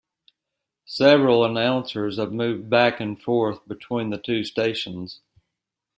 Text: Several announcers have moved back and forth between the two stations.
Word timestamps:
Several 0.87 1.45
announcers 1.45 2.17
have 2.17 2.31
moved 2.33 2.71
back 2.71 2.99
and 2.99 3.21
forth 3.21 3.59
between 3.67 4.09
the 4.09 4.17
two 4.17 4.43
stations. 4.43 5.21